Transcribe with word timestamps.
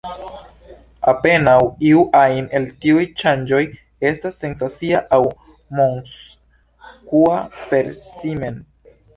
Apenaŭ 1.11 1.57
iu 1.89 2.05
ajn 2.19 2.47
el 2.59 2.65
tiuj 2.85 3.03
ŝanĝoj 3.23 3.61
estas 4.13 4.39
sensacia 4.45 5.05
aŭ 5.19 5.23
mondskua 5.81 7.39
per 7.69 7.95
si 8.03 8.35
mem. 8.43 8.59